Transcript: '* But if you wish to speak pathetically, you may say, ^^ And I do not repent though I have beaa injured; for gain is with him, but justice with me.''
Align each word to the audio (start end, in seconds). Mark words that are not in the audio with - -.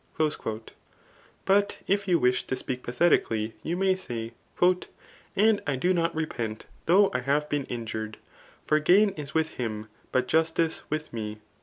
'* 0.01 0.09
But 1.45 1.77
if 1.85 2.07
you 2.07 2.17
wish 2.17 2.47
to 2.47 2.55
speak 2.55 2.81
pathetically, 2.81 3.53
you 3.61 3.77
may 3.77 3.95
say, 3.95 4.33
^^ 4.57 4.87
And 5.35 5.61
I 5.67 5.75
do 5.75 5.93
not 5.93 6.15
repent 6.15 6.65
though 6.87 7.11
I 7.13 7.19
have 7.19 7.47
beaa 7.49 7.67
injured; 7.69 8.17
for 8.65 8.79
gain 8.79 9.09
is 9.11 9.35
with 9.35 9.49
him, 9.61 9.89
but 10.11 10.27
justice 10.27 10.81
with 10.89 11.13
me.'' 11.13 11.37